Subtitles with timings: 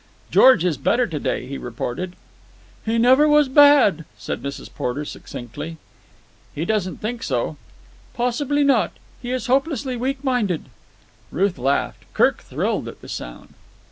[0.31, 2.15] "George is better to day," he reported.
[2.83, 4.67] "He never was bad," said Mrs.
[4.73, 5.77] Porter succinctly.
[6.55, 7.55] "He doesn't think so."
[8.15, 8.93] "Possibly not.
[9.21, 10.69] He is hopelessly weak minded."
[11.29, 12.05] Ruth laughed.
[12.15, 13.49] Kirk thrilled at the sound.